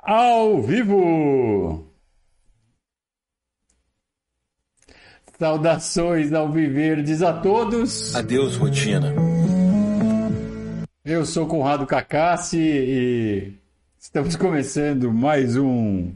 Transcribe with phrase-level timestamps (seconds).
[0.00, 1.84] Ao vivo!
[5.38, 8.14] Saudações ao Viverdes a todos.
[8.14, 9.12] Adeus, rotina.
[11.04, 13.52] Eu sou Conrado Cacassi e
[13.98, 16.12] estamos começando mais um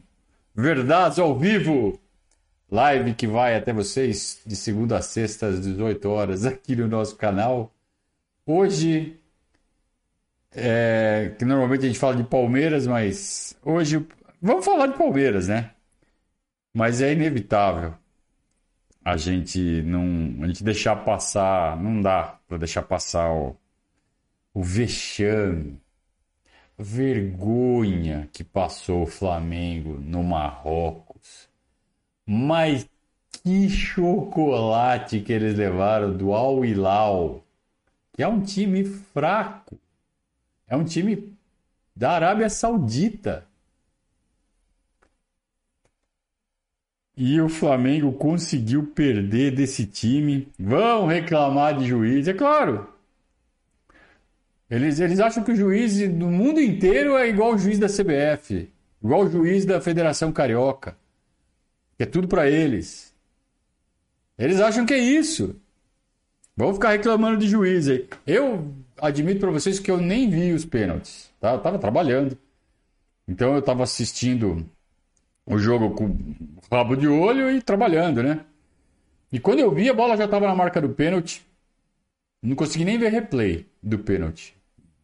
[0.54, 1.98] Verdades ao Vivo.
[2.70, 7.16] Live que vai até vocês de segunda a sexta às 18 horas aqui no nosso
[7.16, 7.72] canal.
[8.46, 9.20] Hoje,
[10.54, 14.06] é, que normalmente a gente fala de Palmeiras, mas hoje
[14.40, 15.70] vamos falar de Palmeiras, né?
[16.74, 17.94] Mas é inevitável
[19.04, 23.56] a gente não a gente deixar passar, não dá para deixar passar o,
[24.54, 25.80] o vexame,
[26.78, 31.48] a vergonha que passou o Flamengo no Marrocos.
[32.26, 32.88] Mas
[33.42, 37.44] que chocolate que eles levaram do Al Hilal,
[38.12, 39.78] que é um time fraco.
[40.72, 41.36] É um time
[41.94, 43.46] da Arábia Saudita.
[47.14, 50.48] E o Flamengo conseguiu perder desse time.
[50.58, 52.88] Vão reclamar de juiz, é claro.
[54.70, 58.72] Eles, eles acham que o juiz do mundo inteiro é igual o juiz da CBF,
[59.04, 60.96] igual o juiz da Federação Carioca.
[61.98, 63.14] Que é tudo para eles.
[64.38, 65.54] Eles acham que é isso.
[66.56, 68.08] Vão ficar reclamando de juiz aí.
[68.26, 71.30] Eu admito para vocês que eu nem vi os pênaltis.
[71.40, 71.52] Tá?
[71.52, 72.38] Eu tava trabalhando.
[73.26, 74.64] Então eu tava assistindo
[75.44, 76.16] o jogo com
[76.70, 78.44] rabo de olho e trabalhando, né?
[79.32, 81.44] E quando eu vi, a bola já estava na marca do pênalti.
[82.40, 84.54] Não consegui nem ver replay do pênalti.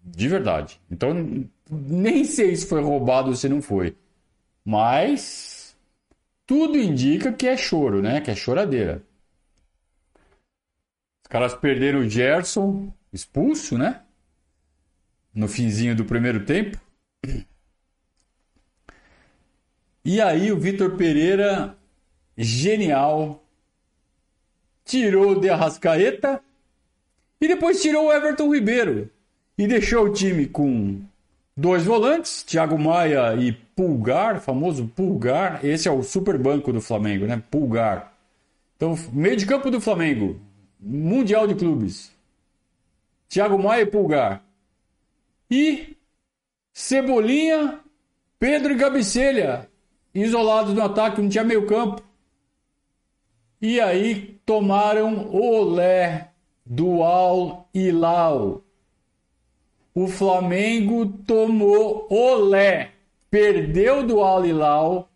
[0.03, 0.81] De verdade.
[0.91, 3.97] Então, nem sei se foi roubado ou se não foi.
[4.65, 5.77] Mas
[6.47, 8.21] tudo indica que é choro, né?
[8.21, 9.03] Que é choradeira.
[11.23, 14.03] Os caras perderam o Gerson expulso, né?
[15.35, 16.79] No finzinho do primeiro tempo.
[20.05, 21.77] E aí o Vitor Pereira,
[22.37, 23.45] genial,
[24.85, 26.41] tirou o de Arrascaeta
[27.41, 29.11] e depois tirou o Everton Ribeiro.
[29.57, 31.01] E deixou o time com
[31.57, 35.65] dois volantes, Thiago Maia e Pulgar, famoso Pulgar.
[35.65, 37.43] Esse é o super banco do Flamengo, né?
[37.51, 38.17] Pulgar.
[38.77, 40.41] Então, meio de campo do Flamengo,
[40.81, 42.13] Mundial de Clubes.
[43.29, 44.43] Thiago Maia e Pulgar.
[45.51, 45.97] E
[46.73, 47.81] Cebolinha,
[48.39, 49.69] Pedro e Gabicelha,
[50.15, 52.03] isolados no ataque, não tinha meio campo.
[53.61, 56.31] E aí tomaram olé
[56.65, 58.63] do Al Hilal.
[59.95, 62.93] O Flamengo tomou olé,
[63.31, 65.11] perdeu do Al Hilal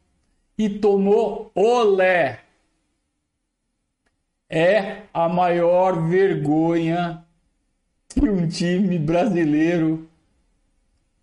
[0.58, 2.40] e tomou olé.
[4.50, 7.24] É a maior vergonha
[8.12, 10.08] que um time brasileiro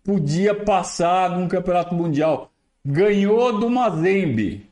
[0.04, 2.50] podia passar num campeonato mundial.
[2.84, 4.66] Ganhou do Mazembe.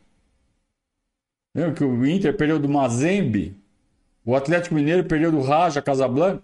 [1.54, 3.56] Lembra que o Inter perdeu do Mazembe?
[4.24, 6.42] O Atlético Mineiro perdeu do Raja Casablanca?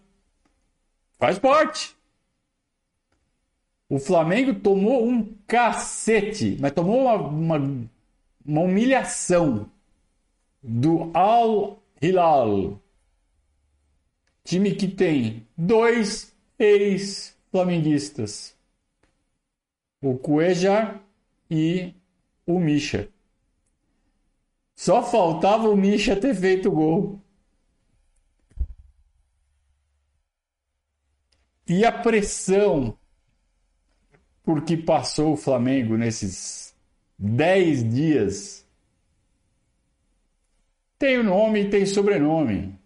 [1.18, 1.94] Faz parte.
[3.88, 7.88] O Flamengo tomou um cacete, mas tomou uma, uma,
[8.44, 9.70] uma humilhação
[10.62, 12.80] do Al Hilal.
[14.44, 18.55] Time que tem dois ex-flamenguistas.
[20.03, 21.03] O Cuejar
[21.50, 21.94] e
[22.47, 23.09] o Misha.
[24.77, 27.21] Só faltava o Misha ter feito o gol.
[31.66, 32.99] E a pressão
[34.43, 36.76] por que passou o Flamengo nesses
[37.19, 38.69] 10 dias
[40.99, 42.78] tem o nome e tem sobrenome.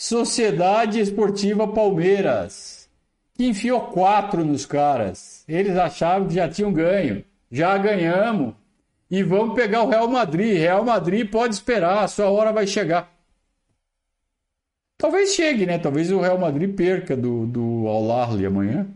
[0.00, 2.88] Sociedade Esportiva Palmeiras,
[3.34, 5.42] que enfiou quatro nos caras.
[5.48, 7.24] Eles achavam que já tinham ganho.
[7.50, 8.54] Já ganhamos.
[9.10, 10.56] E vamos pegar o Real Madrid.
[10.56, 13.12] Real Madrid pode esperar, a sua hora vai chegar.
[14.96, 15.78] Talvez chegue, né?
[15.78, 18.86] Talvez o Real Madrid perca do, do Al Ahly amanhã.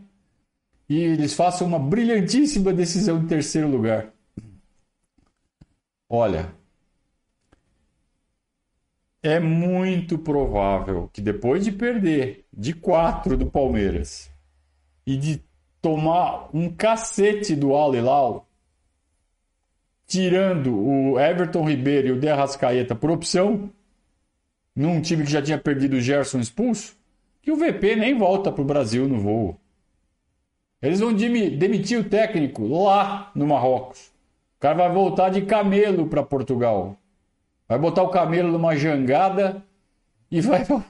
[0.88, 4.12] E eles façam uma brilhantíssima decisão de terceiro lugar.
[6.08, 6.54] Olha,
[9.22, 14.30] é muito provável que depois de perder de 4 do Palmeiras
[15.06, 15.42] e de
[15.80, 18.46] tomar um cacete do Al
[20.06, 23.70] tirando o Everton Ribeiro e o De Arrascaeta por opção,
[24.74, 26.96] num time que já tinha perdido o Gerson expulso,
[27.40, 29.58] que o VP nem volta para o Brasil no voo.
[30.82, 34.08] Eles vão demitir o técnico lá no Marrocos.
[34.56, 36.96] O cara vai voltar de camelo para Portugal.
[37.72, 39.64] Vai botar o camelo numa jangada
[40.30, 40.84] e vai para.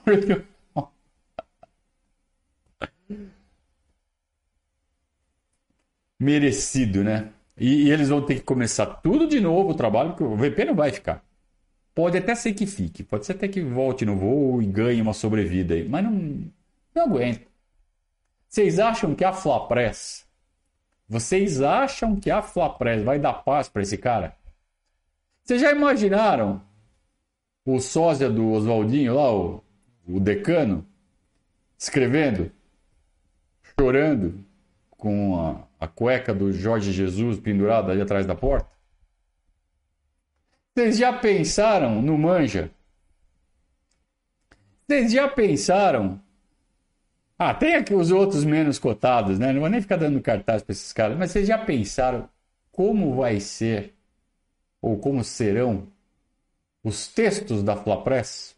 [6.18, 7.30] Merecido, né?
[7.56, 10.64] E, e, eles vão ter que começar tudo de novo o trabalho, porque o VP
[10.64, 11.24] não vai ficar.
[11.94, 15.12] Pode até ser que fique, pode ser até que volte no voo e ganhe uma
[15.12, 16.50] sobrevida aí, mas não,
[16.92, 17.46] não aguenta.
[18.48, 20.26] Vocês acham que a Flapress,
[21.08, 24.36] vocês acham que a Flapress vai dar paz para esse cara?
[25.44, 26.71] Vocês já imaginaram
[27.64, 29.62] o sósia do Oswaldinho lá, o,
[30.06, 30.86] o decano,
[31.78, 32.50] escrevendo,
[33.78, 34.44] chorando,
[34.90, 38.70] com a, a cueca do Jorge Jesus pendurada ali atrás da porta?
[40.74, 42.70] Vocês já pensaram no Manja?
[44.86, 46.20] Vocês já pensaram?
[47.38, 49.52] Ah, tem aqui os outros menos cotados, né?
[49.52, 52.28] Não vou nem ficar dando cartaz para esses caras, mas vocês já pensaram
[52.70, 53.94] como vai ser
[54.80, 55.88] ou como serão
[56.82, 58.56] os textos da Flapress?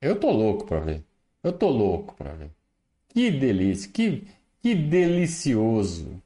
[0.00, 1.04] Eu tô louco para ver.
[1.42, 2.50] Eu tô louco para ver.
[3.08, 4.26] Que delícia, que
[4.62, 6.20] que delicioso.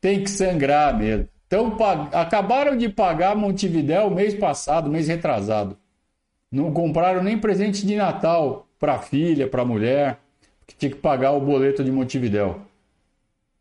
[0.00, 1.28] Tem que sangrar mesmo.
[1.46, 1.76] Então,
[2.12, 5.78] acabaram de pagar Montevidéu mês passado, mês retrasado.
[6.50, 10.18] Não compraram nem presente de Natal para filha, para mulher,
[10.66, 12.60] que tinha que pagar o boleto de Montevidéu.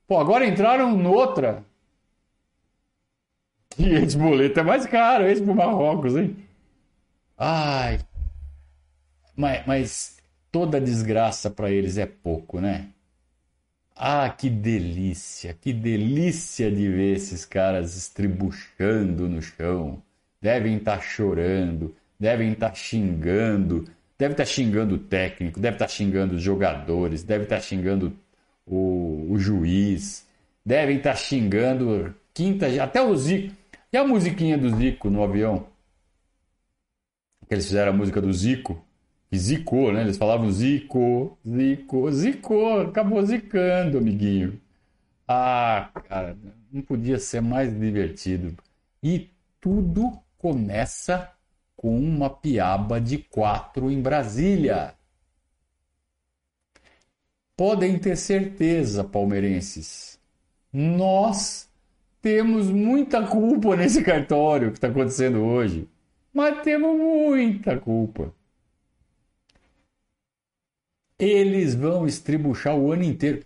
[0.07, 1.63] Pô, agora entraram noutra.
[3.79, 6.35] E esse boleto é mais caro, esse pro Marrocos, hein?
[7.37, 7.99] Ai.
[9.35, 10.17] Mas, mas
[10.51, 12.87] toda desgraça para eles é pouco, né?
[13.95, 20.01] Ah, que delícia, que delícia de ver esses caras estribuchando no chão.
[20.41, 23.85] Devem estar tá chorando, devem estar tá xingando,
[24.17, 27.61] deve estar tá xingando o técnico, deve estar tá xingando os jogadores, deve estar tá
[27.61, 28.13] xingando
[28.65, 30.25] o, o juiz,
[30.65, 33.55] devem estar tá xingando quinta, até o Zico.
[33.95, 35.67] E a musiquinha do Zico no avião?
[37.47, 38.85] Que eles fizeram a música do Zico
[39.33, 40.01] zicou, né?
[40.01, 44.59] Eles falavam zico, zico, zicou, acabou zicando, amiguinho.
[45.25, 46.37] Ah, cara,
[46.69, 48.61] não podia ser mais divertido.
[49.01, 49.29] E
[49.61, 51.31] tudo começa
[51.77, 54.93] com uma piaba de quatro em Brasília.
[57.55, 60.19] Podem ter certeza, palmeirenses,
[60.73, 61.64] nós
[62.25, 65.87] temos muita culpa nesse cartório que está acontecendo hoje.
[66.33, 68.33] Mas temos muita culpa.
[71.19, 73.45] Eles vão estribuchar o ano inteiro.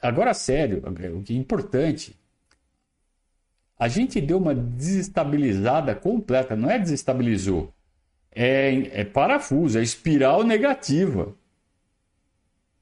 [0.00, 0.82] Agora, sério,
[1.14, 2.18] o que é importante.
[3.78, 6.56] A gente deu uma desestabilizada completa.
[6.56, 7.74] Não é desestabilizou.
[8.32, 11.36] É, é parafuso, é espiral negativa.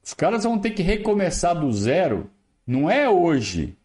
[0.00, 2.30] Os caras vão ter que recomeçar do zero.
[2.72, 3.76] Não é hoje,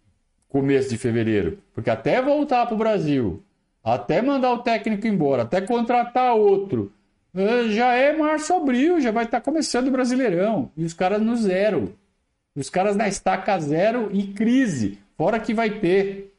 [0.47, 1.59] começo de fevereiro.
[1.73, 3.43] Porque até voltar para o Brasil,
[3.83, 6.93] até mandar o técnico embora, até contratar outro,
[7.35, 10.71] é, já é março, abril, já vai estar tá começando o Brasileirão.
[10.77, 11.97] E os caras no zero.
[12.55, 14.97] Os caras na estaca zero e crise.
[15.17, 16.33] Fora que vai ter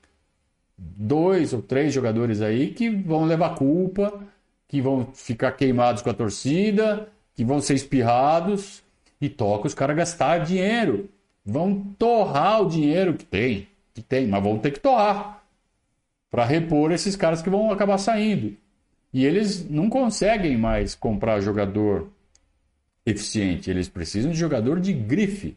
[0.79, 4.23] dois ou três jogadores aí que vão levar culpa,
[4.67, 8.83] que vão ficar queimados com a torcida, que vão ser espirrados.
[9.21, 11.11] E toca os caras gastar dinheiro.
[11.51, 15.43] Vão torrar o dinheiro que tem, que tem, mas vão ter que torrar
[16.31, 18.55] para repor esses caras que vão acabar saindo.
[19.15, 22.13] E eles não conseguem mais comprar jogador
[23.07, 25.57] eficiente, eles precisam de jogador de grife.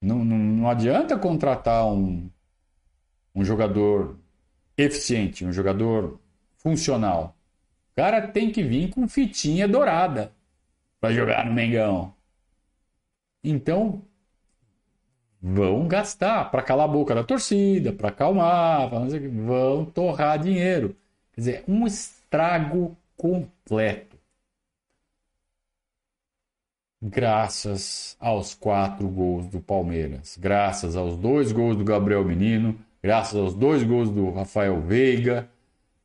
[0.00, 2.30] Não, não, não adianta contratar um,
[3.34, 4.16] um jogador
[4.74, 6.18] eficiente, um jogador
[6.56, 7.36] funcional.
[7.92, 10.32] O cara tem que vir com fitinha dourada
[10.98, 12.16] para jogar no Mengão.
[13.50, 14.02] Então,
[15.40, 20.94] vão gastar para calar a boca da torcida, para acalmar, vão torrar dinheiro.
[21.32, 24.18] Quer dizer, um estrago completo.
[27.00, 33.54] Graças aos quatro gols do Palmeiras, graças aos dois gols do Gabriel Menino, graças aos
[33.54, 35.48] dois gols do Rafael Veiga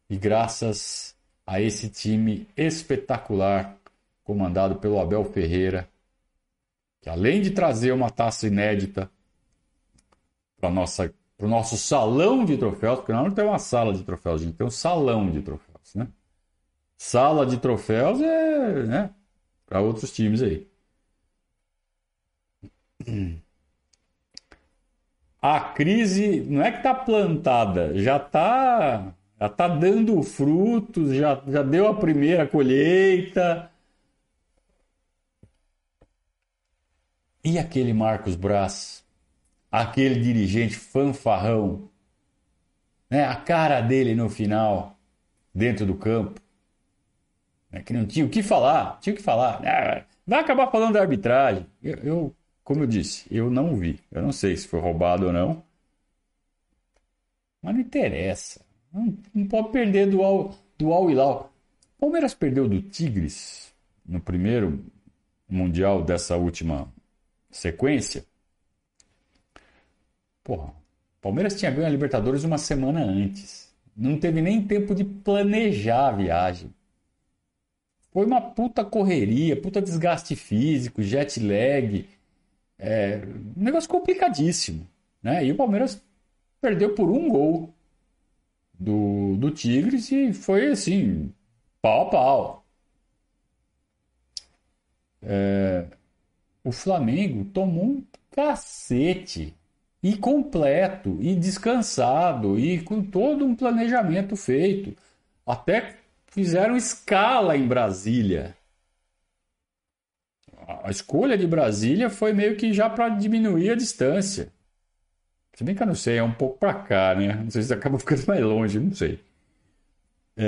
[0.07, 3.75] e graças a esse time espetacular
[4.23, 5.89] comandado pelo Abel Ferreira,
[7.03, 9.12] que além de trazer uma taça inédita
[10.57, 14.45] para o nosso salão de troféus, porque nós não temos uma sala de troféus, a
[14.45, 16.07] gente tem um salão de troféus, né?
[16.98, 19.10] Sala de troféus é, né,
[19.65, 20.67] para outros times aí.
[25.41, 31.62] A crise não é que está plantada, já está já tá dando frutos, já, já
[31.63, 33.69] deu a primeira colheita.
[37.43, 39.03] E aquele Marcos Braz?
[39.73, 41.89] aquele dirigente fanfarrão,
[43.09, 43.25] né?
[43.25, 44.95] a cara dele no final,
[45.53, 46.39] dentro do campo,
[47.71, 47.81] né?
[47.81, 49.59] que não tinha o que falar, tinha o que falar.
[49.62, 50.05] Né?
[50.27, 51.65] Vai acabar falando da arbitragem.
[51.81, 54.00] Eu, eu, como eu disse, eu não vi.
[54.12, 55.63] Eu não sei se foi roubado ou não.
[57.59, 58.62] Mas não interessa.
[58.93, 61.51] Não, não pode perder do Al, do Al Hilal.
[62.00, 63.73] Palmeiras perdeu do Tigres
[64.05, 64.85] no primeiro
[65.50, 66.92] Mundial dessa última
[67.53, 68.25] sequência.
[70.43, 70.74] Porra,
[71.22, 73.74] Palmeiras tinha ganho a Libertadores uma semana antes.
[73.95, 76.74] Não teve nem tempo de planejar a viagem.
[78.12, 82.07] Foi uma puta correria, puta desgaste físico, jet lag.
[82.77, 83.22] É,
[83.57, 84.88] um negócio complicadíssimo.
[85.22, 85.45] Né?
[85.45, 86.01] E o Palmeiras
[86.60, 87.74] perdeu por um gol
[88.74, 91.31] do, do Tigres e foi assim,
[91.81, 92.65] pau a pau.
[95.22, 95.86] É,
[96.63, 99.53] o Flamengo tomou um cacete
[100.01, 104.96] e completo e descansado e com todo um planejamento feito.
[105.46, 105.96] Até
[106.27, 108.55] fizeram escala em Brasília.
[110.84, 114.51] A escolha de Brasília foi meio que já para diminuir a distância.
[115.55, 117.34] Se bem que eu não sei, é um pouco para cá, né?
[117.36, 119.20] Não sei se acaba ficando mais longe, não sei.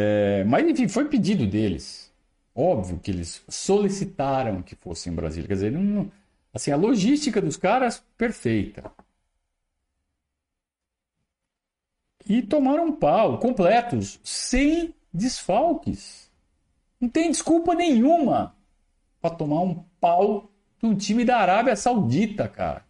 [0.08, 2.05] É, mas enfim, foi pedido deles.
[2.56, 5.48] Óbvio que eles solicitaram que fosse em Brasília.
[5.48, 6.12] Quer dizer, não,
[6.54, 8.92] assim, a logística dos caras, perfeita.
[12.28, 16.32] E tomaram um pau, completos, sem desfalques.
[17.00, 18.56] Não tem desculpa nenhuma
[19.22, 22.86] para tomar um pau de um time da Arábia Saudita, cara.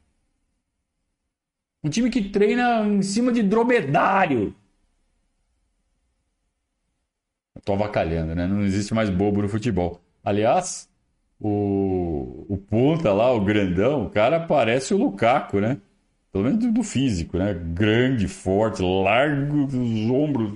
[1.83, 4.55] Um time que treina em cima de dromedário.
[7.54, 8.47] Eu tô avacalhando, né?
[8.47, 9.99] Não existe mais bobo no futebol.
[10.23, 10.87] Aliás,
[11.39, 15.77] o, o ponta lá, o grandão, o cara parece o Lukaku, né?
[16.31, 17.53] Pelo menos do, do físico, né?
[17.53, 20.53] Grande, forte, largo dos ombros.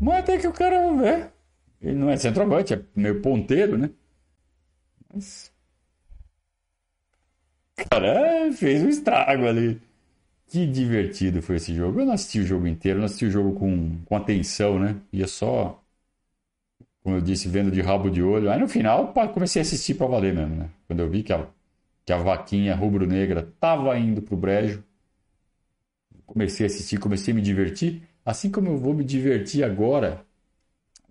[0.00, 1.30] Mas até que o cara, né?
[1.80, 3.90] Ele não é centroavante, é meio ponteiro, né?
[5.12, 5.52] Mas...
[7.90, 9.80] Cara, fez um estrago ali.
[10.48, 12.00] Que divertido foi esse jogo.
[12.00, 14.96] Eu não assisti o jogo inteiro, não assisti o jogo com, com atenção, né?
[15.12, 15.82] Ia só,
[17.02, 18.50] como eu disse, vendo de rabo de olho.
[18.50, 20.70] Aí no final comecei a assistir para valer mesmo, né?
[20.86, 21.46] Quando eu vi que a
[22.06, 24.82] que a vaquinha rubro-negra estava indo para o brejo.
[26.24, 30.24] Comecei a assistir, comecei a me divertir, assim como eu vou me divertir agora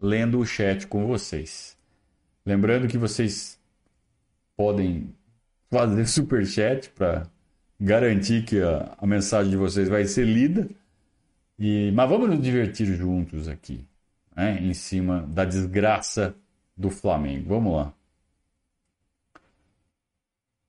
[0.01, 1.77] lendo o chat com vocês.
[2.46, 3.60] Lembrando que vocês
[4.56, 5.13] podem
[5.70, 7.27] fazer super chat para
[7.79, 10.70] garantir que a, a, mensagem de vocês vai ser lida.
[11.58, 13.86] E, mas vamos nos divertir juntos aqui,
[14.36, 14.60] né?
[14.62, 16.36] em cima da desgraça
[16.75, 17.50] do Flamengo.
[17.50, 17.94] Vamos lá.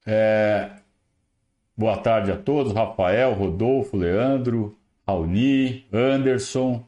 [0.07, 0.71] É...
[1.77, 2.73] Boa tarde a todos.
[2.73, 6.85] Rafael, Rodolfo, Leandro, Raoni, Anderson.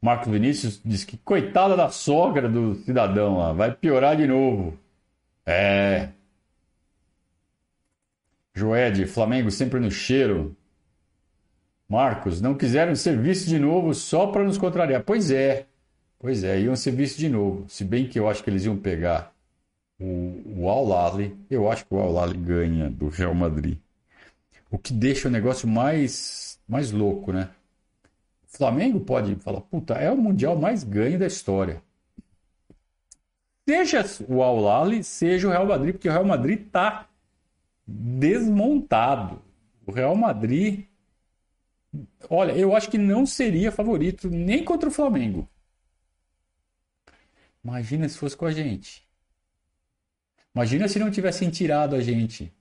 [0.00, 4.76] Marcos Vinícius diz que coitada da sogra do cidadão lá, vai piorar de novo.
[5.46, 6.08] É.
[8.54, 10.56] Joed, Flamengo sempre no cheiro.
[11.88, 15.02] Marcos, não quiseram ser vistos de novo só para nos contrariar.
[15.04, 15.66] Pois é,
[16.18, 17.64] pois é, iam ser vistos de novo.
[17.68, 19.32] Se bem que eu acho que eles iam pegar
[20.02, 23.78] o, o eu acho que o Al-Ahly ganha do Real Madrid.
[24.70, 27.50] O que deixa o negócio mais, mais louco, né?
[28.42, 31.82] O Flamengo pode falar, puta, é o Mundial mais ganho da história.
[33.68, 37.06] Seja o Al-Ahly, seja o Real Madrid, porque o Real Madrid está
[37.92, 39.42] desmontado.
[39.86, 40.86] O Real Madrid,
[42.30, 45.48] olha, eu acho que não seria favorito nem contra o Flamengo.
[47.62, 49.06] Imagina se fosse com a gente.
[50.54, 52.52] Imagina se não tivessem tirado a gente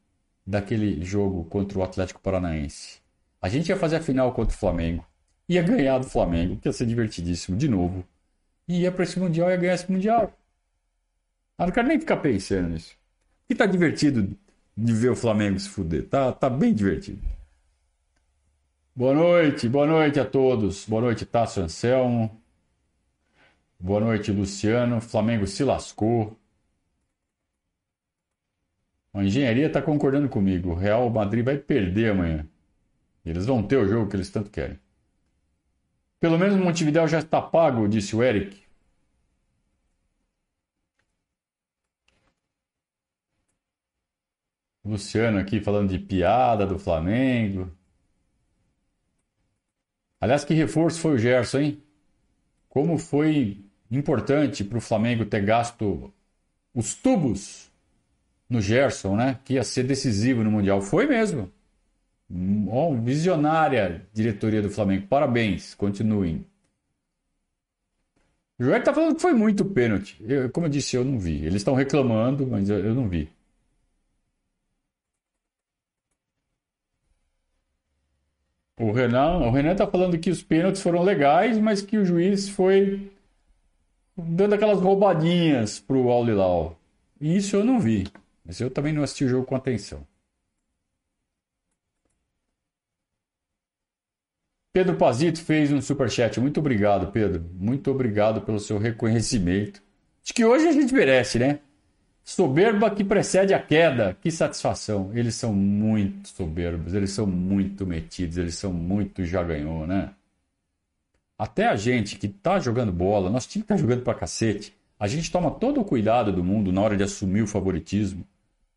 [0.45, 2.99] daquele jogo contra o Atlético Paranaense.
[3.41, 5.05] A gente ia fazer a final contra o Flamengo.
[5.47, 8.05] Ia ganhar do Flamengo, que ia ser divertidíssimo de novo.
[8.67, 10.37] E ia para esse Mundial e ia ganhar esse Mundial.
[11.57, 12.95] Ah, não quero nem ficar pensando nisso.
[13.49, 14.37] E tá divertido
[14.81, 16.07] de ver o Flamengo se fuder.
[16.07, 17.21] Tá, tá bem divertido.
[18.95, 20.85] Boa noite, boa noite a todos.
[20.85, 22.41] Boa noite, Tasso Anselmo.
[23.79, 24.99] Boa noite, Luciano.
[24.99, 26.37] Flamengo se lascou.
[29.13, 30.71] A engenharia está concordando comigo.
[30.71, 32.47] O Real Madrid vai perder amanhã.
[33.23, 34.79] Eles vão ter o jogo que eles tanto querem.
[36.19, 38.61] Pelo menos o Montevideo já está pago, disse o Eric.
[44.83, 47.71] Luciano aqui falando de piada do Flamengo.
[50.19, 51.83] Aliás, que reforço foi o Gerson, hein?
[52.69, 56.13] Como foi importante para o Flamengo ter gasto
[56.73, 57.69] os tubos
[58.49, 59.39] no Gerson, né?
[59.43, 60.81] Que ia ser decisivo no Mundial.
[60.81, 61.51] Foi mesmo.
[62.69, 65.07] Oh, visionária diretoria do Flamengo.
[65.07, 66.45] Parabéns, continuem.
[68.57, 70.17] O Joel tá falando que foi muito pênalti.
[70.21, 71.43] Eu, como eu disse, eu não vi.
[71.43, 73.27] Eles estão reclamando, mas eu, eu, não vi.
[78.81, 82.49] O Renan, o Renan tá falando que os pênaltis foram legais, mas que o juiz
[82.49, 83.11] foi
[84.17, 86.79] dando aquelas roubadinhas pro Al Hilal.
[87.19, 88.07] E isso eu não vi.
[88.43, 90.03] Mas eu também não assisti o jogo com atenção.
[94.73, 96.39] Pedro Pazito fez um superchat.
[96.39, 97.45] Muito obrigado, Pedro.
[97.53, 99.79] Muito obrigado pelo seu reconhecimento.
[100.23, 101.59] Acho que hoje a gente merece, né?
[102.23, 104.17] Soberba que precede a queda.
[104.21, 105.11] Que satisfação.
[105.13, 110.11] Eles são muito soberbos, eles são muito metidos, eles são muito já ganhou, né?
[111.37, 114.75] Até a gente que tá jogando bola, nosso time tá jogando pra cacete.
[114.99, 118.23] A gente toma todo o cuidado do mundo na hora de assumir o favoritismo.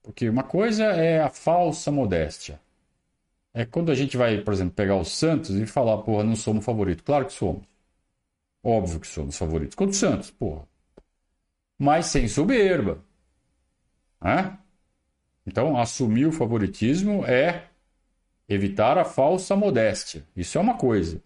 [0.02, 2.58] Porque uma coisa é a falsa modéstia.
[3.52, 6.64] É quando a gente vai, por exemplo, pegar o Santos e falar, porra, não somos
[6.64, 7.04] favorito.
[7.04, 7.62] Claro que somos.
[8.62, 9.74] Óbvio que somos favoritos.
[9.74, 10.66] Contra o Santos, porra.
[11.78, 12.98] Mas sem soberba.
[14.24, 14.56] Né?
[15.46, 17.64] Então, assumir o favoritismo é
[18.48, 20.24] evitar a falsa modéstia.
[20.34, 21.22] Isso é uma coisa.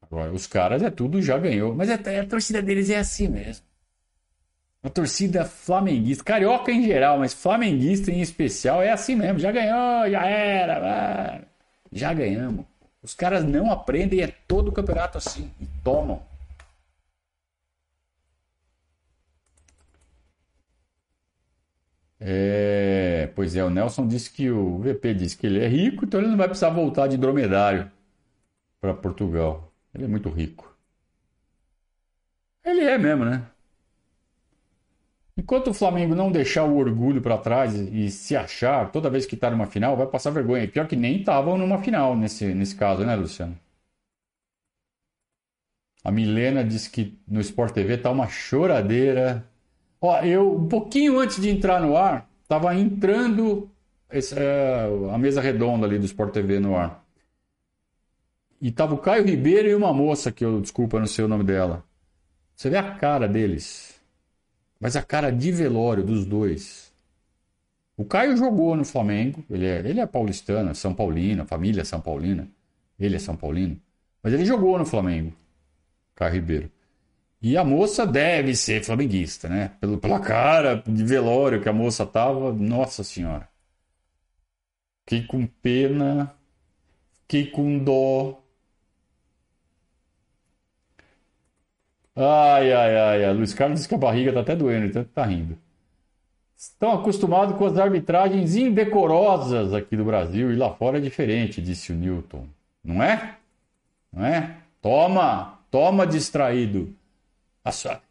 [0.00, 1.74] Agora, os caras é tudo já ganhou.
[1.74, 3.66] Mas a, a torcida deles é assim mesmo.
[4.84, 9.38] A torcida flamenguista, carioca em geral, mas flamenguista em especial, é assim mesmo.
[9.38, 11.42] Já ganhou, já era,
[11.90, 12.66] já ganhamos.
[13.02, 15.50] Os caras não aprendem, é todo o campeonato assim.
[15.60, 16.22] E tomam.
[22.26, 26.18] É, pois é, o Nelson disse que o VP disse que ele é rico, então
[26.20, 27.90] ele não vai precisar voltar de dromedário
[28.80, 29.72] para Portugal.
[29.94, 30.74] Ele é muito rico.
[32.64, 33.46] Ele é mesmo, né?
[35.36, 39.36] Enquanto o Flamengo não deixar o orgulho para trás e se achar toda vez que
[39.36, 40.66] está numa final, vai passar vergonha.
[40.68, 43.56] Pior que nem estavam numa final nesse, nesse caso, né, Luciano?
[46.04, 49.44] A Milena disse que no Sport TV tá uma choradeira.
[50.06, 53.70] Ó, eu, um pouquinho antes de entrar no ar, tava entrando
[54.10, 57.02] esse, é, a mesa redonda ali do Sport TV no ar.
[58.60, 61.42] E tava o Caio Ribeiro e uma moça que eu, desculpa, não sei o nome
[61.42, 61.82] dela.
[62.54, 63.98] Você vê a cara deles.
[64.78, 66.92] Mas a cara de velório dos dois.
[67.96, 72.46] O Caio jogou no Flamengo, ele é, ele é paulistano, São Paulino, família São Paulina.
[73.00, 73.80] Ele é São Paulino.
[74.22, 75.32] Mas ele jogou no Flamengo,
[76.14, 76.73] Caio Ribeiro.
[77.44, 79.72] E a moça deve ser flamenguista, né?
[79.78, 83.46] Pelo, pela cara de velório que a moça tava, nossa senhora.
[85.02, 86.34] Fiquei com pena,
[87.20, 88.40] fiquei com dó.
[92.16, 93.34] Ai, ai, ai, ai.
[93.34, 95.58] Luiz Carlos disse que a barriga tá até doendo, então tá rindo.
[96.56, 101.92] Estão acostumados com as arbitragens indecorosas aqui do Brasil e lá fora é diferente, disse
[101.92, 102.48] o Newton.
[102.82, 103.36] Não é?
[104.10, 104.56] Não é?
[104.80, 106.96] Toma, toma distraído.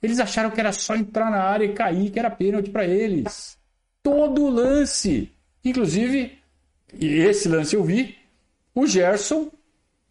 [0.01, 3.57] Eles acharam que era só entrar na área e cair, que era pênalti para eles.
[4.01, 5.31] Todo lance.
[5.63, 6.39] Inclusive,
[6.99, 8.17] esse lance eu vi,
[8.73, 9.51] o Gerson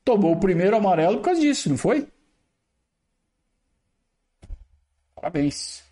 [0.05, 2.09] tomou o primeiro amarelo por causa disso, não foi?
[5.15, 5.83] Parabéns.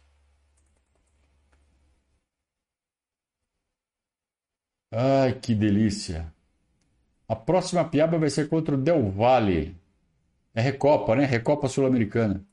[4.92, 6.32] Ai, que delícia.
[7.28, 9.76] A próxima piaba vai ser contra o Del Valle.
[10.54, 11.24] É Recopa, né?
[11.24, 12.44] Recopa Sul-Americana.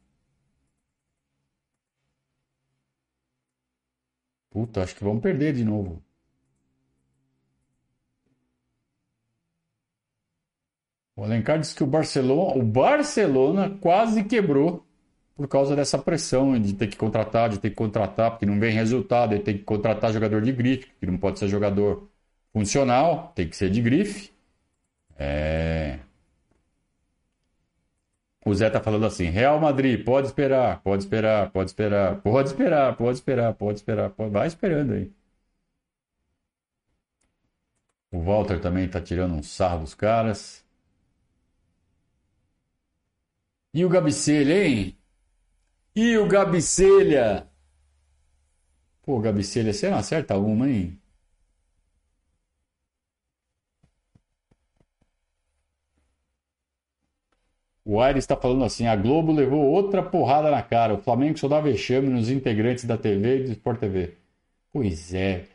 [4.57, 6.01] Puta, acho que vamos perder de novo.
[11.15, 14.83] O Alencar disse que o Barcelona, o Barcelona quase quebrou
[15.35, 18.73] por causa dessa pressão de ter que contratar, de ter que contratar, porque não vem
[18.73, 22.09] resultado, ele tem que contratar jogador de grife, que não pode ser jogador
[22.51, 24.31] funcional, tem que ser de grife.
[25.17, 25.99] É...
[28.47, 32.95] O Zé tá falando assim: Real Madrid, pode esperar, pode esperar, pode esperar, pode esperar,
[32.95, 34.31] pode esperar, pode esperar, pode...
[34.31, 35.11] vai esperando aí.
[38.09, 40.65] O Walter também tá tirando um sarro dos caras.
[43.73, 44.97] E o Gabicelli, hein?
[45.93, 47.49] E o Gabicelha?
[49.03, 50.97] Pô, Gabicelha, você não acerta uma, hein?
[57.89, 60.95] O Aires está falando assim: a Globo levou outra porrada na cara.
[60.95, 64.17] O Flamengo só dá vexame nos integrantes da TV e do Sport TV.
[64.73, 65.45] Pois é.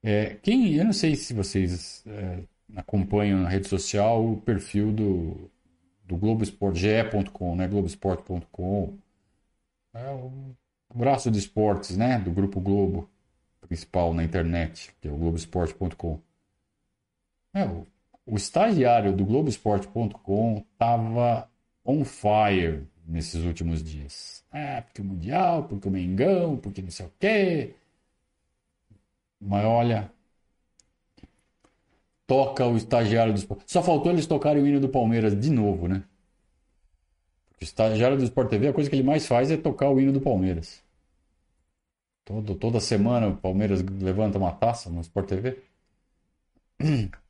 [0.00, 2.38] é quem, eu não sei se vocês é,
[2.76, 5.50] acompanham na rede social o perfil do,
[6.04, 7.66] do Globo Esporte, ge.com, né?
[7.66, 8.96] Globoesporte.com
[9.92, 10.54] é o
[10.94, 13.10] braço de esportes, né, do Grupo Globo,
[13.60, 16.20] principal na internet, que é o Globoesporte.com.
[17.52, 17.84] É, o,
[18.24, 21.50] o estagiário do Globoesporte.com tava
[21.84, 24.44] on fire nesses últimos dias.
[24.52, 27.74] É, porque o Mundial, porque o Mengão, porque não sei o quê.
[29.40, 30.10] Mas olha,
[32.26, 33.62] toca o estagiário do Sport.
[33.66, 36.04] Só faltou eles tocarem o hino do Palmeiras de novo, né?
[37.50, 40.00] Porque o estagiário do Sport TV, a coisa que ele mais faz é tocar o
[40.00, 40.82] hino do Palmeiras.
[42.24, 45.62] Todo, toda semana o Palmeiras levanta uma taça no Sport TV.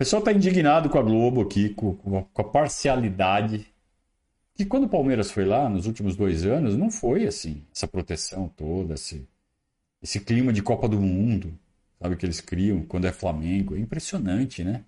[0.00, 3.66] Pessoal está indignado com a Globo aqui, com, com a parcialidade.
[4.54, 8.48] Que quando o Palmeiras foi lá, nos últimos dois anos, não foi assim, essa proteção
[8.48, 9.28] toda, esse,
[10.02, 11.52] esse clima de Copa do Mundo,
[12.00, 13.76] sabe, que eles criam quando é Flamengo.
[13.76, 14.86] É impressionante, né?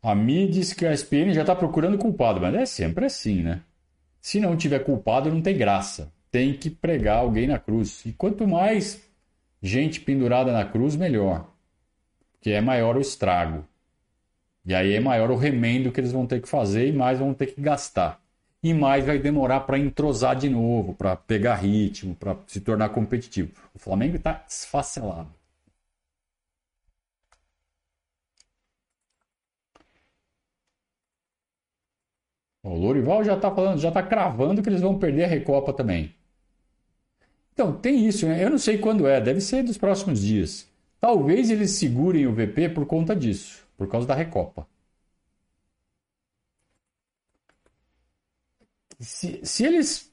[0.00, 3.60] A Mi diz que a SPN já está procurando culpado, mas é sempre assim, né?
[4.20, 6.12] Se não tiver culpado, não tem graça.
[6.30, 8.06] Tem que pregar alguém na cruz.
[8.06, 9.02] E quanto mais
[9.60, 11.57] gente pendurada na cruz, melhor.
[12.38, 13.64] Porque é maior o estrago.
[14.64, 17.34] E aí é maior o remendo que eles vão ter que fazer e mais vão
[17.34, 18.20] ter que gastar.
[18.62, 23.50] E mais vai demorar para entrosar de novo, para pegar ritmo, para se tornar competitivo.
[23.74, 25.28] O Flamengo está esfacelado.
[32.62, 36.14] O Lorival já está falando, já está cravando que eles vão perder a Recopa também.
[37.52, 38.42] Então, tem isso, né?
[38.42, 40.66] Eu não sei quando é, deve ser dos próximos dias.
[41.00, 44.66] Talvez eles segurem o VP por conta disso, por causa da Recopa.
[49.00, 50.12] Se, se eles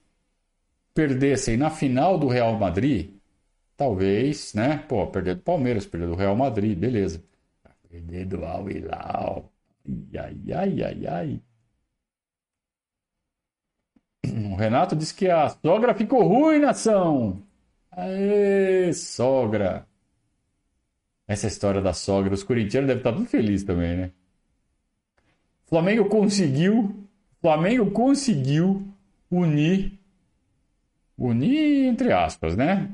[0.93, 3.12] perdessem na final do Real Madrid,
[3.78, 4.80] talvez, né?
[4.89, 7.24] Pô, perder do Palmeiras, perder do Real Madrid, beleza.
[7.89, 9.52] Perder do Al Hilal.
[10.17, 11.41] Ai, ai, ai, ai.
[14.24, 17.43] O Renato disse que a sogra ficou ruim, nação.
[17.91, 19.88] Aê, sogra.
[21.27, 24.11] Essa história da sogra, os corintianos devem estar tudo felizes também, né?
[25.65, 27.07] Flamengo conseguiu,
[27.41, 28.88] Flamengo conseguiu
[29.29, 29.99] unir,
[31.17, 32.91] unir entre aspas, né?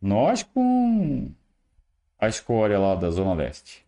[0.00, 1.30] Nós com
[2.18, 3.86] a escória lá da Zona Leste.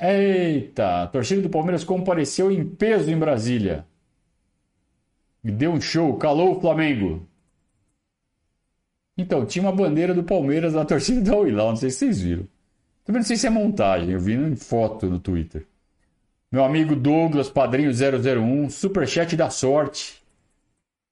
[0.00, 3.86] Eita, a torcida do Palmeiras compareceu em peso em Brasília.
[5.44, 7.28] E deu um show, calou o Flamengo.
[9.22, 12.46] Então, tinha uma bandeira do Palmeiras na torcida do Al não sei se vocês viram.
[13.04, 15.66] Também não sei se é montagem, eu vi em foto no Twitter.
[16.50, 20.22] Meu amigo Douglas, padrinho 001, superchat da sorte.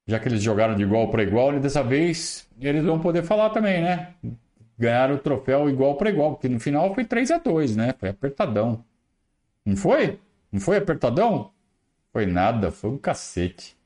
[0.07, 3.51] Já que eles jogaram de igual para igual, e dessa vez eles vão poder falar
[3.51, 4.15] também, né?
[4.81, 7.95] ganharam o troféu igual para igual, porque no final foi 3 a 2 né?
[7.99, 8.83] Foi apertadão.
[9.65, 10.19] Não foi?
[10.51, 11.53] Não foi apertadão?
[12.11, 13.77] Foi nada, foi um cacete.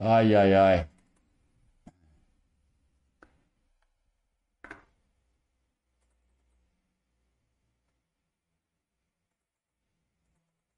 [0.00, 0.88] Ai, ai, ai.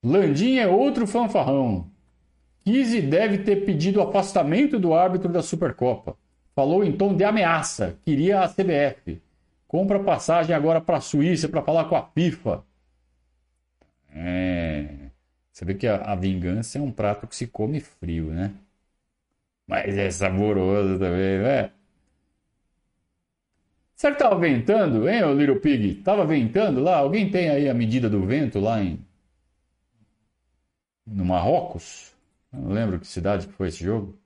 [0.02, 1.90] Landim é outro fanfarrão.
[2.64, 6.16] Kise deve ter pedido o afastamento do árbitro da Supercopa.
[6.54, 7.98] Falou em tom de ameaça.
[8.04, 9.20] Queria a CBF.
[9.68, 12.64] Compra passagem agora para a Suíça para falar com a FIFA.
[14.14, 15.10] É.
[15.52, 18.52] Você vê que a, a, vingança é um prato que se come frio, né?
[19.66, 21.72] Mas é saboroso também, né?
[23.94, 26.02] Será que tava ventando, hein, o Little Pig?
[26.02, 26.96] Tava ventando lá?
[26.98, 28.98] Alguém tem aí a medida do vento lá em.
[31.06, 32.12] no Marrocos?
[32.52, 34.18] não lembro que cidade que foi esse jogo.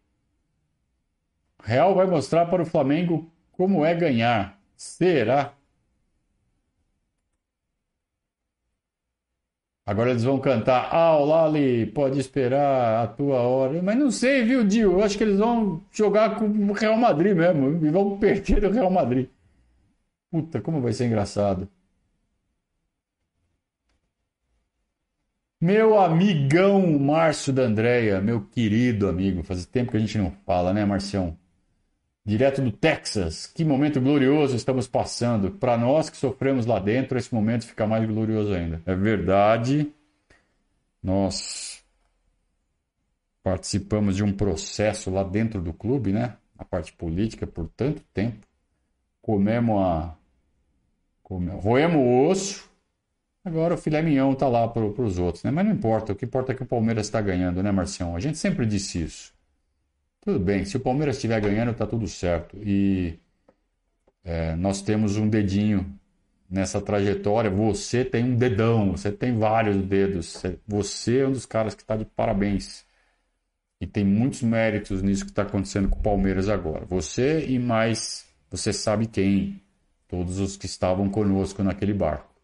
[1.62, 4.58] Real vai mostrar para o Flamengo como é ganhar.
[4.76, 5.55] Será?
[9.86, 13.80] Agora eles vão cantar Ah, Lali, pode esperar a tua hora.
[13.82, 14.92] Mas não sei, viu, Dio?
[14.92, 17.86] Eu acho que eles vão jogar com o Real Madrid mesmo.
[17.86, 19.28] E vão perder o Real Madrid.
[20.30, 21.68] Puta, como vai ser engraçado.
[25.60, 30.72] Meu amigão Márcio da Andréia, meu querido amigo, faz tempo que a gente não fala,
[30.72, 31.36] né, Marcião?
[32.26, 35.52] Direto do Texas, que momento glorioso estamos passando.
[35.52, 38.82] Para nós que sofremos lá dentro, esse momento fica mais glorioso ainda.
[38.84, 39.92] É verdade,
[41.00, 41.84] nós
[43.44, 46.36] participamos de um processo lá dentro do clube, né?
[46.58, 48.44] A parte política por tanto tempo.
[49.22, 50.14] Comemos a.
[51.22, 52.76] Comemos, roemos o osso
[53.46, 55.52] Agora o filé mignon tá lá para os outros, né?
[55.52, 58.16] Mas não importa, o que importa é que o Palmeiras está ganhando, né, Marcião?
[58.16, 59.32] A gente sempre disse isso.
[60.26, 62.56] Tudo bem, se o Palmeiras estiver ganhando, tá tudo certo.
[62.60, 63.16] E
[64.24, 65.96] é, nós temos um dedinho
[66.50, 67.48] nessa trajetória.
[67.48, 70.42] Você tem um dedão, você tem vários dedos.
[70.66, 72.84] Você é um dos caras que está de parabéns.
[73.80, 76.84] E tem muitos méritos nisso que está acontecendo com o Palmeiras agora.
[76.86, 79.62] Você e mais, você sabe quem.
[80.08, 82.35] Todos os que estavam conosco naquele barco.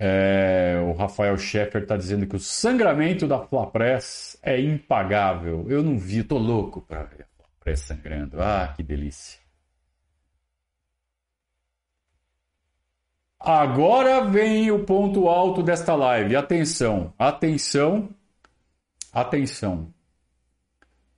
[0.00, 5.66] É, o Rafael Scheffer está dizendo que o sangramento da Flapress é impagável.
[5.68, 8.40] Eu não vi, tô louco para ver a Flapress sangrando.
[8.40, 9.40] Ah, que delícia.
[13.40, 16.36] Agora vem o ponto alto desta live.
[16.36, 18.10] Atenção, atenção,
[19.12, 19.92] atenção.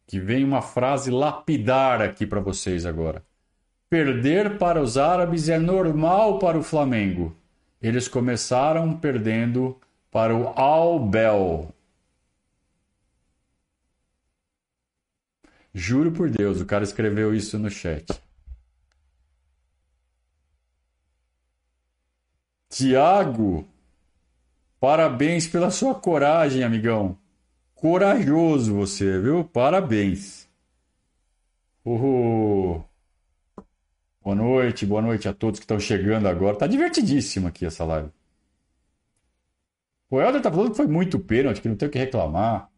[0.06, 3.24] Que vem uma frase lapidar aqui para vocês agora.
[3.88, 7.39] Perder para os árabes é normal para o Flamengo.
[7.80, 11.74] Eles começaram perdendo para o Al-Bel.
[15.72, 18.06] Juro por Deus, o cara escreveu isso no chat.
[22.68, 23.68] Tiago,
[24.80, 27.16] parabéns pela sua coragem, amigão.
[27.74, 29.44] Corajoso você, viu?
[29.44, 30.48] Parabéns.
[31.84, 32.89] Uhul.
[34.22, 36.56] Boa noite, boa noite a todos que estão chegando agora.
[36.56, 38.10] Tá divertidíssima aqui essa live.
[40.10, 42.70] O Helder tá falando que foi muito pênalti, que não tem o que reclamar.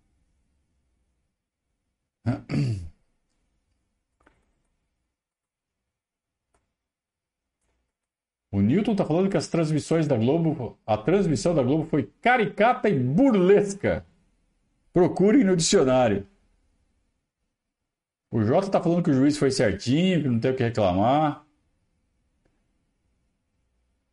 [8.52, 12.88] O Newton tá falando que as transmissões da Globo, a transmissão da Globo foi caricata
[12.88, 14.06] e burlesca.
[14.92, 16.26] Procurem no dicionário.
[18.32, 21.44] O Jota tá falando que o juiz foi certinho, que não tem o que reclamar.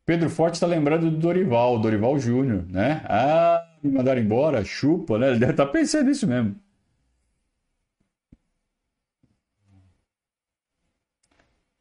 [0.06, 3.02] Pedro Forte está lembrando do Dorival, Dorival Júnior, né?
[3.06, 5.30] Ah, me mandaram embora, chupa, né?
[5.30, 6.56] Ele deve estar tá pensando nisso mesmo.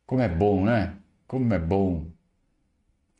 [0.06, 0.96] Como é bom, né?
[1.26, 2.06] Como é bom.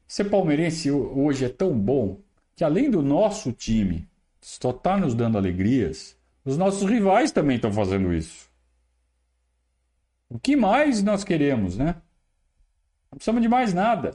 [0.07, 2.21] Ser palmeirense hoje é tão bom
[2.55, 4.09] que além do nosso time
[4.41, 8.49] só está nos dando alegrias, os nossos rivais também estão fazendo isso.
[10.31, 12.01] O que mais nós queremos, né?
[13.11, 14.13] Não precisamos de mais nada.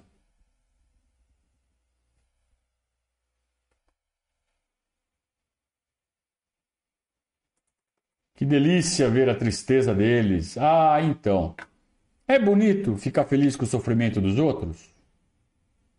[8.36, 10.56] Que delícia ver a tristeza deles.
[10.58, 11.56] Ah, então.
[12.28, 14.94] É bonito ficar feliz com o sofrimento dos outros?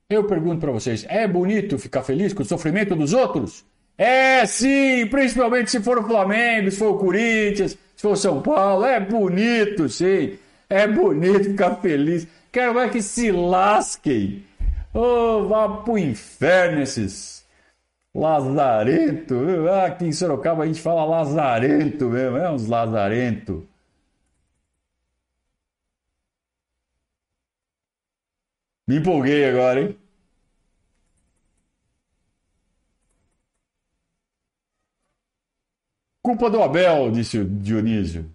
[0.09, 3.65] Eu pergunto para vocês: é bonito ficar feliz com o sofrimento dos outros?
[3.97, 8.43] É sim, principalmente se for o Flamengo, se for o Corinthians, se for o São
[8.43, 8.85] Paulo.
[8.85, 10.39] É bonito, sim.
[10.69, 12.27] É bonito ficar feliz.
[12.53, 14.45] Quero mais que se lasquem.
[14.93, 17.45] Oh, vá pro inferno esses
[18.15, 19.35] lazarento.
[19.71, 22.37] Ah, aqui em Sorocaba a gente fala lazarento mesmo.
[22.39, 23.67] É uns lazarento.
[28.87, 29.99] Me empolguei agora, hein?
[36.25, 38.29] Culpa do Abel, disse o Dionísio.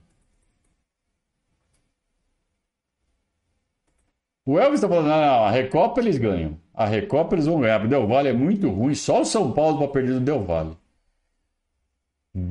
[4.46, 6.60] O Elvis está falando, não, a Recopa eles ganham.
[6.74, 7.86] A Recopa eles vão ganhar.
[7.86, 8.94] O Del Valle é muito ruim.
[8.96, 10.78] Só o São Paulo para perder do Del Valle.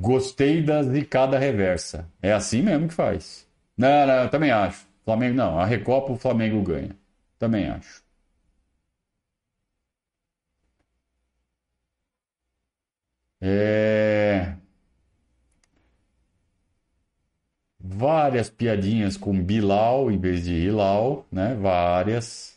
[0.01, 2.09] Gostei da zicada reversa.
[2.23, 3.47] É assim mesmo que faz.
[3.77, 4.87] Não, não, eu também acho.
[5.05, 5.59] Flamengo não.
[5.59, 6.97] A Recopa o Flamengo ganha.
[7.39, 8.03] Também acho.
[13.41, 14.57] É...
[17.91, 21.57] Várias piadinhas com Bilal em vez de Hilal, né?
[21.57, 22.57] Várias.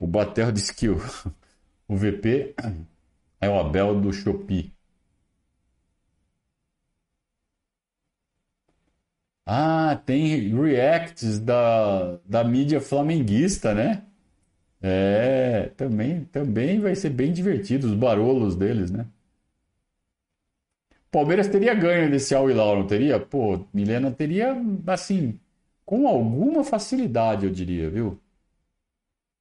[0.00, 0.96] O Batel disse que o,
[1.88, 2.54] o VP
[3.40, 4.72] é o Abel do Shopee.
[9.46, 14.04] Ah, tem reacts da, da mídia flamenguista, né?
[14.82, 19.06] É, também, também vai ser bem divertido os barolos deles, né?
[21.10, 23.18] Palmeiras teria ganho desse Al Hilal, não teria?
[23.18, 25.38] Pô, Milena teria, assim,
[25.84, 28.18] com alguma facilidade, eu diria, viu?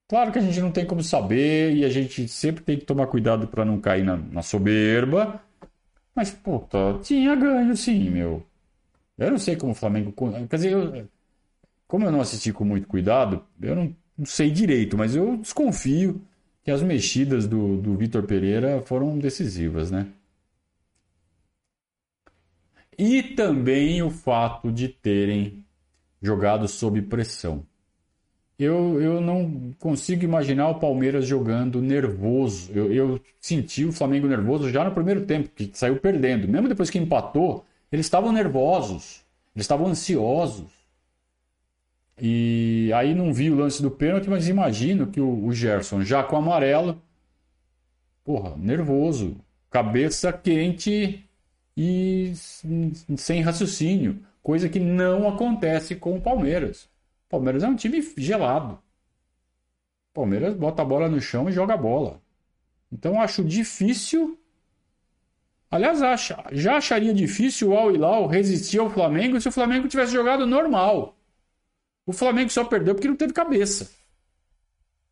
[0.07, 3.05] Claro que a gente não tem como saber e a gente sempre tem que tomar
[3.05, 5.39] cuidado para não cair na, na soberba.
[6.15, 8.43] Mas, puta, tinha ganho sim, meu.
[9.17, 10.11] Eu não sei como o Flamengo.
[10.49, 11.07] Quer dizer, eu,
[11.87, 16.21] como eu não assisti com muito cuidado, eu não, não sei direito, mas eu desconfio
[16.63, 20.07] que as mexidas do, do Vitor Pereira foram decisivas, né?
[23.01, 25.63] E também o fato de terem
[26.21, 27.65] jogado sob pressão.
[28.59, 32.69] Eu, eu não consigo imaginar o Palmeiras jogando nervoso.
[32.73, 36.45] Eu, eu senti o Flamengo nervoso já no primeiro tempo, que saiu perdendo.
[36.45, 39.23] Mesmo depois que empatou, eles estavam nervosos,
[39.55, 40.69] eles estavam ansiosos.
[42.21, 46.21] E aí não vi o lance do pênalti, mas imagino que o, o Gerson, já
[46.21, 47.01] com amarelo,
[48.25, 49.37] porra, nervoso,
[49.71, 51.28] cabeça quente
[51.81, 56.83] e sem raciocínio, coisa que não acontece com o Palmeiras.
[57.27, 58.77] O Palmeiras é um time gelado.
[60.13, 62.21] Palmeiras bota a bola no chão e joga a bola.
[62.91, 64.37] Então acho difícil.
[65.71, 70.11] Aliás, acha, já acharia difícil o Al Hilal resistir ao Flamengo se o Flamengo tivesse
[70.11, 71.15] jogado normal.
[72.05, 73.89] O Flamengo só perdeu porque não teve cabeça.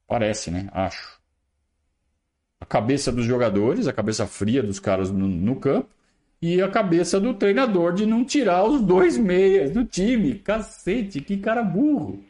[0.05, 0.67] Parece, né?
[0.73, 1.17] Acho.
[2.59, 5.95] A cabeça dos jogadores, a cabeça fria dos caras no, no campo
[6.41, 10.35] e a cabeça do treinador de não tirar os dois meias do time.
[10.39, 12.23] Cacete, que cara burro.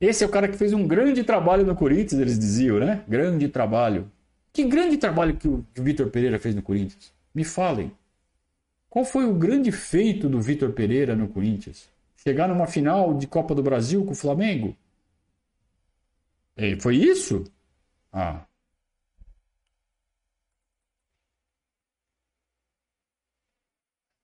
[0.00, 3.04] Esse é o cara que fez um grande trabalho no Corinthians, eles diziam, né?
[3.06, 4.10] Grande trabalho.
[4.52, 7.12] Que grande trabalho que o Vitor Pereira fez no Corinthians?
[7.34, 7.92] Me falem.
[8.88, 11.88] Qual foi o grande feito do Vitor Pereira no Corinthians?
[12.16, 14.76] Chegar numa final de Copa do Brasil com o Flamengo?
[16.56, 17.44] E foi isso?
[18.12, 18.42] Ah,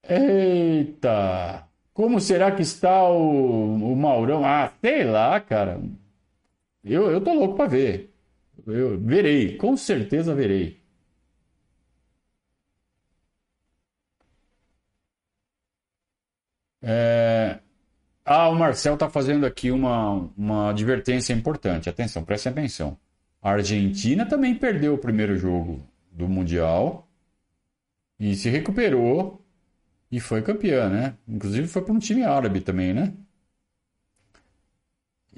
[0.09, 1.69] Eita!
[1.93, 4.45] Como será que está o, o Maurão?
[4.45, 5.81] Ah, sei lá, cara.
[6.85, 8.15] Eu, eu tô louco para ver.
[8.67, 10.81] Eu verei, com certeza verei.
[16.83, 17.59] É...
[18.25, 21.89] Ah, o Marcel tá fazendo aqui uma, uma advertência importante.
[21.89, 22.99] Atenção, prestem atenção.
[23.43, 27.09] A Argentina também perdeu o primeiro jogo do Mundial
[28.19, 29.46] e se recuperou
[30.11, 31.17] e foi campeã, né?
[31.29, 33.13] Inclusive foi para um time árabe também, né?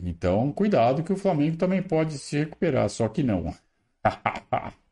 [0.02, 3.54] Então, cuidado que o Flamengo também pode se recuperar, só que não.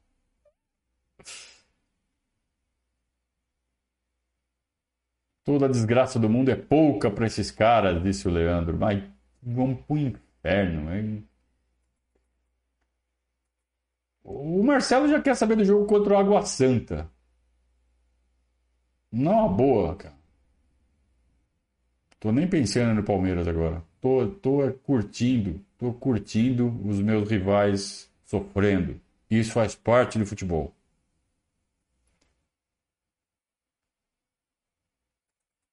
[5.45, 8.77] Toda a desgraça do mundo é pouca para esses caras, disse o Leandro.
[8.77, 9.03] Mas
[9.43, 10.95] vamos pro inferno.
[10.95, 11.27] Hein?
[14.23, 17.11] O Marcelo já quer saber do jogo contra o Água Santa.
[19.11, 20.15] Não, é uma boa, cara.
[22.21, 23.83] Tô nem pensando no Palmeiras agora.
[24.01, 29.01] Tô, tô curtindo, tô curtindo os meus rivais sofrendo.
[29.31, 30.75] Isso faz parte do futebol.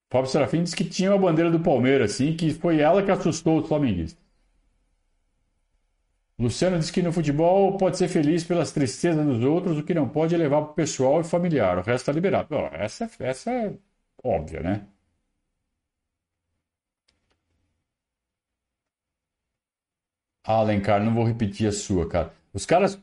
[0.09, 3.59] Fábio Serafim disse que tinha uma bandeira do Palmeiras, assim, que foi ela que assustou
[3.59, 4.22] os flamenguistas.
[6.43, 10.07] Luciano diz que no futebol pode ser feliz pelas tristezas dos outros, o que não
[10.09, 11.77] pode é levar para o pessoal e familiar.
[11.77, 12.47] O resto está liberado.
[12.49, 13.73] Bom, essa, essa é
[14.23, 14.87] óbvia, né?
[20.45, 22.33] Alencar, não vou repetir a sua, cara.
[22.53, 22.99] Os caras.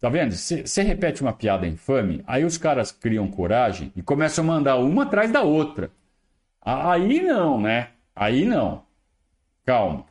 [0.00, 0.34] Tá vendo?
[0.34, 5.04] Você repete uma piada infame, aí os caras criam coragem e começam a mandar uma
[5.04, 5.90] atrás da outra.
[6.62, 7.90] Aí não, né?
[8.16, 8.84] Aí não.
[9.66, 10.06] Calma.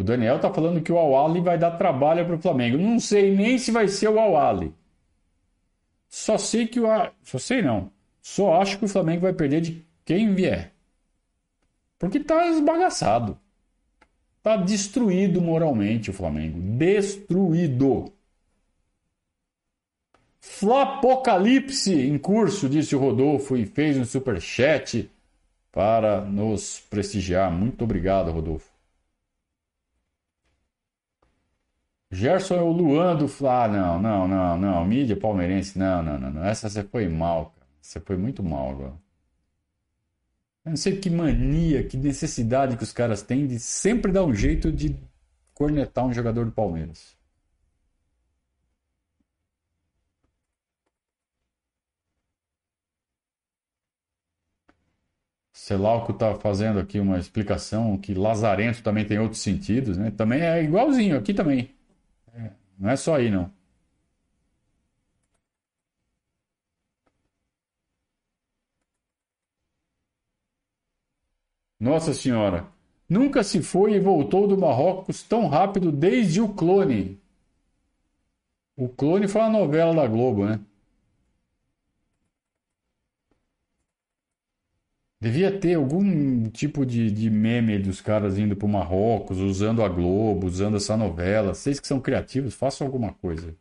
[0.00, 2.78] O Daniel tá falando que o Awali vai dar trabalho para o Flamengo.
[2.78, 4.74] Não sei nem se vai ser o Awali.
[6.08, 6.86] Só sei que o.
[7.22, 7.92] Só sei não.
[8.22, 10.72] Só acho que o Flamengo vai perder de quem vier.
[11.98, 13.38] Porque tá esbagaçado.
[14.42, 16.58] Tá destruído moralmente o Flamengo.
[16.78, 18.10] Destruído.
[20.40, 25.10] Flapocalipse em curso, disse o Rodolfo e fez um superchat
[25.70, 27.52] para nos prestigiar.
[27.52, 28.69] Muito obrigado, Rodolfo.
[32.10, 33.64] Gerson é o Luan do Fla.
[33.64, 34.84] Ah, não, não, não, não.
[34.84, 35.78] Mídia palmeirense.
[35.78, 36.44] Não, não, não.
[36.44, 37.66] Essa você foi mal, cara.
[37.80, 38.94] Você foi muito mal agora.
[40.64, 44.34] Eu não sei que mania, que necessidade que os caras têm de sempre dar um
[44.34, 44.96] jeito de
[45.54, 47.16] cornetar um jogador do Palmeiras.
[55.52, 60.10] Celauco está fazendo aqui uma explicação que Lazarento também tem outros sentidos, né?
[60.10, 61.70] Também é igualzinho aqui também.
[62.78, 63.52] Não é só aí, não.
[71.80, 72.66] Nossa Senhora,
[73.08, 77.18] nunca se foi e voltou do Marrocos tão rápido desde o Clone.
[78.76, 80.58] O Clone foi uma novela da Globo, né?
[85.20, 90.46] Devia ter algum tipo de, de meme dos caras indo pro Marrocos, usando a Globo,
[90.46, 91.54] usando essa novela.
[91.54, 93.54] Vocês que são criativos, façam alguma coisa.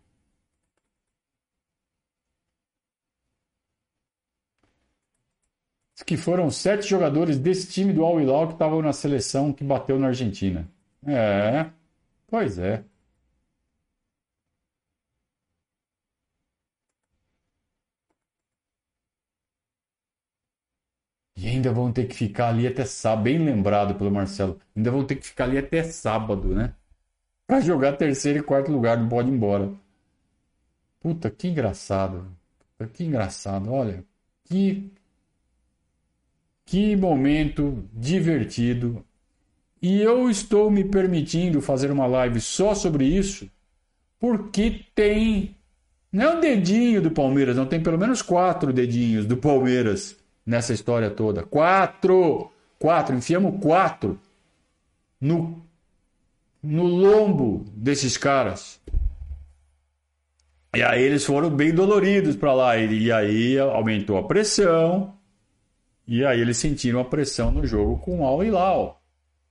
[6.06, 10.00] Que foram sete jogadores desse time do Al Hilal que estavam na seleção que bateu
[10.00, 10.68] na Argentina.
[11.06, 11.70] É,
[12.28, 12.84] pois é.
[21.42, 24.60] E ainda vão ter que ficar ali até sábado, bem lembrado pelo Marcelo.
[24.76, 26.74] Ainda vão ter que ficar ali até sábado, né?
[27.48, 29.72] Pra jogar terceiro e quarto lugar, não pode ir embora.
[31.00, 32.26] Puta, que engraçado.
[32.78, 33.72] Puta, que engraçado.
[33.72, 34.04] Olha,
[34.44, 34.92] que.
[36.66, 39.04] Que momento divertido.
[39.82, 43.50] E eu estou me permitindo fazer uma live só sobre isso,
[44.20, 45.56] porque tem.
[46.12, 50.19] Não é um dedinho do Palmeiras, não, tem pelo menos quatro dedinhos do Palmeiras
[50.50, 51.44] nessa história toda.
[51.44, 52.52] Quatro!
[52.80, 54.18] Quatro, enfiamos quatro
[55.20, 55.62] no,
[56.64, 58.80] no lombo desses caras.
[60.76, 62.78] E aí eles foram bem doloridos para lá.
[62.78, 65.14] E, e aí aumentou a pressão.
[66.08, 69.02] E aí eles sentiram a pressão no jogo com o Al Hilal.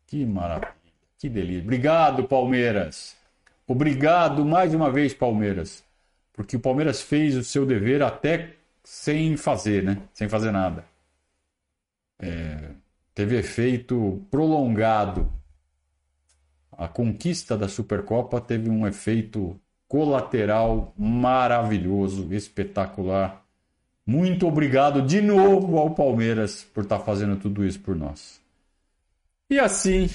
[0.07, 0.72] Que maravilha,
[1.18, 1.62] que delícia.
[1.62, 3.14] Obrigado, Palmeiras.
[3.66, 5.84] Obrigado mais uma vez, Palmeiras.
[6.32, 8.57] Porque o Palmeiras fez o seu dever até
[8.89, 10.01] sem fazer, né?
[10.14, 10.82] Sem fazer nada.
[12.18, 12.70] É,
[13.14, 15.30] teve efeito prolongado.
[16.72, 23.45] A conquista da Supercopa teve um efeito colateral maravilhoso, espetacular.
[24.07, 28.41] Muito obrigado de novo ao Palmeiras por estar tá fazendo tudo isso por nós.
[29.51, 30.09] E assim,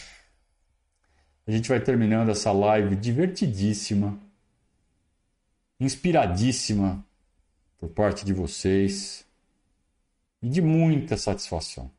[1.45, 4.17] a gente vai terminando essa live divertidíssima,
[5.80, 7.05] inspiradíssima
[7.84, 9.25] por parte de vocês
[10.41, 11.91] e de muita satisfação.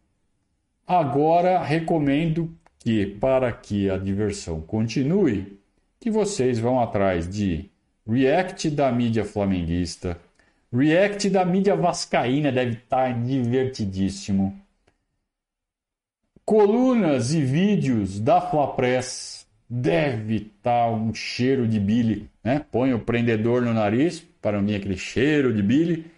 [0.87, 5.59] Agora recomendo que, para que a diversão continue,
[6.01, 7.70] que vocês vão atrás de
[8.09, 10.18] React da mídia flamenguista,
[10.72, 14.59] React da mídia vascaína deve estar divertidíssimo.
[16.47, 22.64] Colunas e vídeos da Flapress deve estar um cheiro de bile, né?
[22.72, 26.12] Põe o prendedor no nariz para mim aquele cheiro de bile,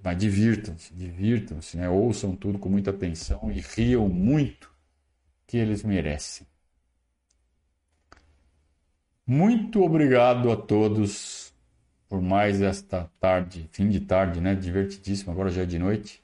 [0.00, 1.88] mas divirtam-se, divirtam-se, né?
[1.88, 4.70] Ouçam tudo com muita atenção e riam muito
[5.48, 6.46] que eles merecem.
[9.26, 11.52] Muito obrigado a todos
[12.08, 14.54] por mais esta tarde, fim de tarde, né?
[14.54, 16.22] Divertidíssimo, agora já é de noite.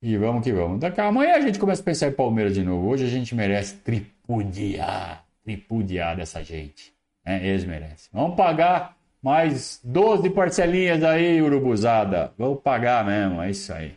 [0.00, 0.80] E vamos que vamos.
[0.80, 2.88] Daqui amanhã a gente começa a pensar em Palmeiras de novo.
[2.88, 6.94] Hoje a gente merece tripudiar, tripudiar dessa gente.
[7.22, 7.46] Né?
[7.46, 8.08] Eles merecem.
[8.10, 12.32] Vamos pagar mais 12 parcelinhas aí, urubuzada.
[12.38, 13.96] Vamos pagar mesmo, é isso aí.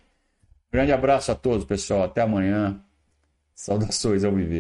[0.72, 2.04] Grande abraço a todos, pessoal.
[2.04, 2.82] Até amanhã.
[3.56, 4.56] Saudações ao viver.